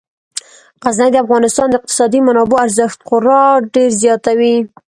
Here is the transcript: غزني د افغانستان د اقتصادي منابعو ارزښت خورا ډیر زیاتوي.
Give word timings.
غزني 0.83 1.09
د 1.13 1.17
افغانستان 1.25 1.67
د 1.69 1.75
اقتصادي 1.79 2.19
منابعو 2.27 2.63
ارزښت 2.65 2.99
خورا 3.07 3.43
ډیر 3.73 3.89
زیاتوي. 4.03 4.55